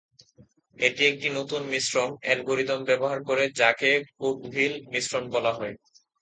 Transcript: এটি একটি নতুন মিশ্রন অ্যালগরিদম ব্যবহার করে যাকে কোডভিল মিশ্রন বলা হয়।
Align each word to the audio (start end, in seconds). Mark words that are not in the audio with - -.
এটি 0.77 1.01
একটি 1.05 1.27
নতুন 1.37 1.61
মিশ্রন 1.71 2.09
অ্যালগরিদম 2.21 2.79
ব্যবহার 2.89 3.19
করে 3.29 3.43
যাকে 3.59 3.89
কোডভিল 4.19 4.73
মিশ্রন 4.91 5.23
বলা 5.33 5.51
হয়। 5.57 5.75